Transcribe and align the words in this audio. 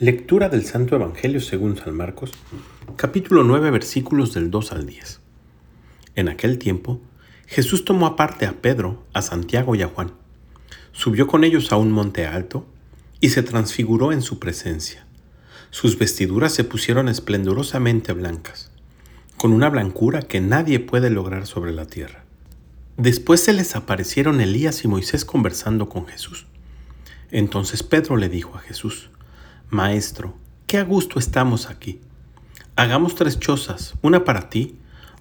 Lectura 0.00 0.48
del 0.48 0.64
Santo 0.64 0.96
Evangelio 0.96 1.42
según 1.42 1.76
San 1.76 1.94
Marcos, 1.94 2.32
capítulo 2.96 3.44
9, 3.44 3.70
versículos 3.70 4.32
del 4.32 4.50
2 4.50 4.72
al 4.72 4.86
10. 4.86 5.20
En 6.14 6.30
aquel 6.30 6.56
tiempo, 6.56 7.02
Jesús 7.46 7.84
tomó 7.84 8.06
aparte 8.06 8.46
a 8.46 8.62
Pedro, 8.62 9.04
a 9.12 9.20
Santiago 9.20 9.74
y 9.74 9.82
a 9.82 9.88
Juan. 9.88 10.12
Subió 10.92 11.26
con 11.26 11.44
ellos 11.44 11.70
a 11.70 11.76
un 11.76 11.92
monte 11.92 12.24
alto 12.24 12.66
y 13.20 13.28
se 13.28 13.42
transfiguró 13.42 14.10
en 14.10 14.22
su 14.22 14.38
presencia. 14.38 15.04
Sus 15.68 15.98
vestiduras 15.98 16.54
se 16.54 16.64
pusieron 16.64 17.10
esplendorosamente 17.10 18.14
blancas, 18.14 18.72
con 19.36 19.52
una 19.52 19.68
blancura 19.68 20.22
que 20.22 20.40
nadie 20.40 20.80
puede 20.80 21.10
lograr 21.10 21.46
sobre 21.46 21.72
la 21.72 21.84
tierra. 21.84 22.24
Después 22.96 23.40
se 23.40 23.52
les 23.52 23.76
aparecieron 23.76 24.40
Elías 24.40 24.82
y 24.82 24.88
Moisés 24.88 25.26
conversando 25.26 25.90
con 25.90 26.06
Jesús. 26.06 26.46
Entonces 27.30 27.82
Pedro 27.82 28.16
le 28.16 28.30
dijo 28.30 28.56
a 28.56 28.60
Jesús, 28.60 29.10
Maestro, 29.72 30.34
qué 30.66 30.78
a 30.78 30.82
gusto 30.82 31.20
estamos 31.20 31.70
aquí. 31.70 32.00
Hagamos 32.74 33.14
tres 33.14 33.38
chozas, 33.38 33.94
una 34.02 34.24
para 34.24 34.50
ti, 34.50 34.76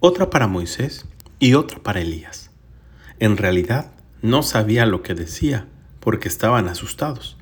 otra 0.00 0.28
para 0.28 0.46
Moisés 0.46 1.06
y 1.38 1.54
otra 1.54 1.82
para 1.82 2.02
Elías. 2.02 2.50
En 3.18 3.38
realidad, 3.38 3.92
no 4.20 4.42
sabía 4.42 4.84
lo 4.84 5.02
que 5.02 5.14
decía, 5.14 5.66
porque 5.98 6.28
estaban 6.28 6.68
asustados. 6.68 7.38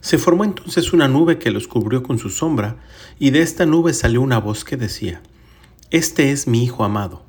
Se 0.00 0.18
formó 0.18 0.44
entonces 0.44 0.92
una 0.92 1.08
nube 1.08 1.38
que 1.38 1.50
los 1.50 1.66
cubrió 1.66 2.04
con 2.04 2.20
su 2.20 2.30
sombra, 2.30 2.76
y 3.18 3.30
de 3.30 3.42
esta 3.42 3.66
nube 3.66 3.92
salió 3.92 4.22
una 4.22 4.38
voz 4.38 4.64
que 4.64 4.76
decía, 4.76 5.22
Este 5.90 6.30
es 6.30 6.46
mi 6.46 6.62
Hijo 6.62 6.84
amado, 6.84 7.24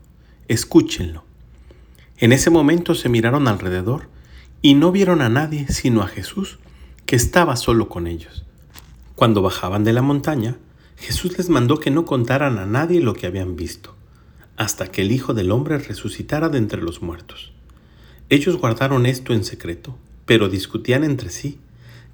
escúchenlo. 0.47 1.25
En 2.17 2.33
ese 2.33 2.51
momento 2.51 2.93
se 2.93 3.09
miraron 3.09 3.47
alrededor 3.47 4.09
y 4.61 4.75
no 4.75 4.91
vieron 4.91 5.23
a 5.23 5.29
nadie 5.29 5.65
sino 5.69 6.03
a 6.03 6.07
Jesús, 6.07 6.59
que 7.07 7.15
estaba 7.15 7.55
solo 7.55 7.89
con 7.89 8.05
ellos. 8.05 8.45
Cuando 9.21 9.43
bajaban 9.43 9.83
de 9.83 9.93
la 9.93 10.01
montaña, 10.01 10.57
Jesús 10.97 11.37
les 11.37 11.47
mandó 11.47 11.79
que 11.79 11.91
no 11.91 12.05
contaran 12.05 12.57
a 12.57 12.65
nadie 12.65 13.01
lo 13.01 13.13
que 13.13 13.27
habían 13.27 13.55
visto, 13.55 13.95
hasta 14.57 14.87
que 14.87 15.03
el 15.03 15.11
Hijo 15.11 15.35
del 15.35 15.51
Hombre 15.51 15.77
resucitara 15.77 16.49
de 16.49 16.57
entre 16.57 16.81
los 16.81 17.03
muertos. 17.03 17.53
Ellos 18.29 18.57
guardaron 18.57 19.05
esto 19.05 19.33
en 19.33 19.43
secreto, 19.43 19.95
pero 20.25 20.49
discutían 20.49 21.03
entre 21.03 21.29
sí, 21.29 21.59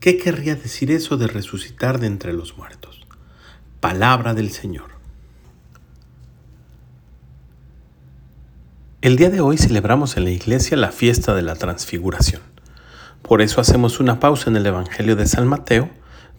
¿qué 0.02 0.18
querría 0.18 0.58
decir 0.58 0.92
eso 0.92 1.16
de 1.16 1.28
resucitar 1.28 1.98
de 1.98 2.08
entre 2.08 2.34
los 2.34 2.58
muertos? 2.58 3.08
Palabra 3.80 4.34
del 4.34 4.52
Señor. 4.52 4.90
El 9.00 9.16
día 9.16 9.30
de 9.30 9.40
hoy 9.40 9.58
celebramos 9.58 10.18
en 10.18 10.26
la 10.26 10.32
iglesia 10.32 10.76
la 10.76 10.92
fiesta 10.92 11.36
de 11.36 11.44
la 11.44 11.56
transfiguración. 11.56 12.42
Por 13.22 13.42
eso 13.42 13.62
hacemos 13.62 14.02
una 14.02 14.20
pausa 14.20 14.50
en 14.50 14.58
el 14.58 14.66
Evangelio 14.66 15.16
de 15.16 15.26
San 15.26 15.48
Mateo, 15.48 15.90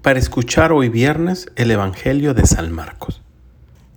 para 0.03 0.19
escuchar 0.21 0.73
hoy 0.73 0.89
viernes 0.89 1.51
el 1.57 1.71
Evangelio 1.71 2.33
de 2.33 2.47
San 2.47 2.73
Marcos. 2.73 3.21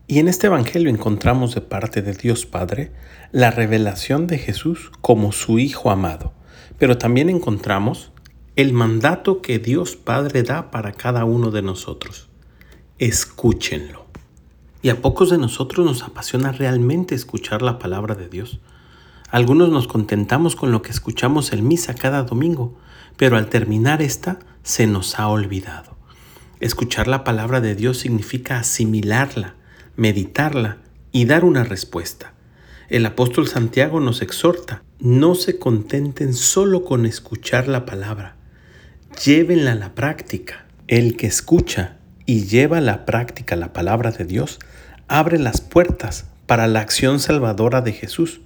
Y 0.08 0.20
en 0.20 0.28
este 0.28 0.48
Evangelio 0.48 0.90
encontramos 0.90 1.54
de 1.54 1.62
parte 1.62 2.02
de 2.02 2.14
Dios 2.14 2.46
Padre 2.46 2.92
la 3.32 3.52
revelación 3.52 4.26
de 4.26 4.40
Jesús 4.40 4.92
como 5.02 5.32
su 5.32 5.60
Hijo 5.60 5.92
amado, 5.92 6.34
pero 6.80 6.98
también 6.98 7.30
encontramos 7.30 8.12
el 8.56 8.74
mandato 8.74 9.42
que 9.42 9.60
Dios 9.60 9.96
Padre 9.96 10.44
da 10.44 10.72
para 10.72 10.92
cada 10.92 11.24
uno 11.24 11.52
de 11.52 11.62
nosotros. 11.62 12.30
Escúchenlo. 12.98 14.06
Y 14.82 14.90
a 14.90 15.02
pocos 15.02 15.30
de 15.30 15.38
nosotros 15.38 15.86
nos 15.86 16.02
apasiona 16.02 16.52
realmente 16.52 17.14
escuchar 17.14 17.62
la 17.62 17.78
palabra 17.78 18.16
de 18.16 18.28
Dios. 18.28 18.60
Algunos 19.30 19.70
nos 19.70 19.88
contentamos 19.88 20.56
con 20.56 20.72
lo 20.72 20.82
que 20.82 20.92
escuchamos 20.92 21.54
en 21.54 21.68
misa 21.68 21.94
cada 21.94 22.24
domingo, 22.24 22.76
pero 23.18 23.38
al 23.38 23.48
terminar 23.48 24.02
esta 24.02 24.40
se 24.64 24.88
nos 24.88 25.20
ha 25.20 25.28
olvidado. 25.28 25.91
Escuchar 26.62 27.08
la 27.08 27.24
palabra 27.24 27.60
de 27.60 27.74
Dios 27.74 27.98
significa 27.98 28.60
asimilarla, 28.60 29.56
meditarla 29.96 30.78
y 31.12 31.26
dar 31.26 31.44
una 31.44 31.64
respuesta. 31.64 32.34
El 32.88 33.04
apóstol 33.08 33.48
Santiago 33.48 34.00
nos 34.00 34.22
exhorta, 34.22 34.84
no 35.00 35.34
se 35.34 35.58
contenten 35.58 36.36
solo 36.36 36.84
con 36.84 37.08
escuchar 37.08 37.68
la 37.68 37.88
palabra, 37.88 38.36
llévenla 39.26 39.72
a 39.72 39.76
la 39.76 39.96
práctica. 39.96 40.68
El 40.88 41.18
que 41.18 41.26
escucha 41.26 41.98
y 42.28 42.44
lleva 42.46 42.78
a 42.78 42.82
la 42.82 43.08
práctica 43.08 43.56
la 43.56 43.74
palabra 43.74 44.12
de 44.12 44.26
Dios 44.26 44.60
abre 45.08 45.40
las 45.40 45.62
puertas 45.62 46.28
para 46.46 46.68
la 46.68 46.82
acción 46.82 47.20
salvadora 47.20 47.82
de 47.82 47.94
Jesús. 47.94 48.42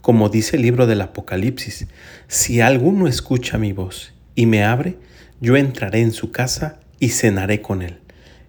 Como 0.00 0.30
dice 0.30 0.56
el 0.56 0.62
libro 0.62 0.86
del 0.86 1.02
Apocalipsis, 1.02 1.86
si 2.28 2.62
alguno 2.62 3.08
escucha 3.08 3.58
mi 3.58 3.74
voz 3.74 4.14
y 4.34 4.46
me 4.46 4.64
abre, 4.64 4.96
yo 5.42 5.54
entraré 5.56 6.00
en 6.00 6.12
su 6.12 6.30
casa 6.32 6.80
y 7.00 7.10
cenaré 7.10 7.62
con 7.62 7.82
él. 7.82 7.98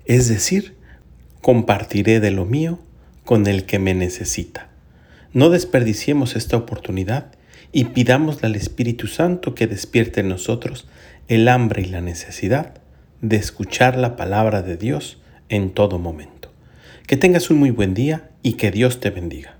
Es 0.05 0.27
decir, 0.27 0.75
compartiré 1.41 2.19
de 2.19 2.31
lo 2.31 2.45
mío 2.45 2.79
con 3.23 3.47
el 3.47 3.65
que 3.65 3.79
me 3.79 3.93
necesita. 3.93 4.69
No 5.33 5.49
desperdiciemos 5.49 6.35
esta 6.35 6.57
oportunidad 6.57 7.31
y 7.71 7.85
pidámosle 7.85 8.47
al 8.47 8.55
Espíritu 8.55 9.07
Santo 9.07 9.53
que 9.53 9.67
despierte 9.67 10.21
en 10.21 10.29
nosotros 10.29 10.87
el 11.27 11.47
hambre 11.47 11.83
y 11.83 11.85
la 11.85 12.01
necesidad 12.01 12.73
de 13.21 13.37
escuchar 13.37 13.97
la 13.97 14.15
palabra 14.15 14.63
de 14.63 14.77
Dios 14.77 15.19
en 15.49 15.69
todo 15.69 15.99
momento. 15.99 16.51
Que 17.05 17.17
tengas 17.17 17.49
un 17.51 17.57
muy 17.57 17.69
buen 17.69 17.93
día 17.93 18.31
y 18.41 18.53
que 18.53 18.71
Dios 18.71 18.99
te 18.99 19.11
bendiga. 19.11 19.58